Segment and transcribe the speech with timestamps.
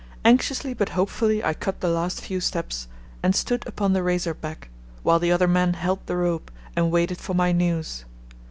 [0.25, 2.87] Anxiously but hopefully I cut the last few steps
[3.21, 4.71] and stood upon the razor back,
[5.03, 8.03] while the other men held the rope and waited for my news.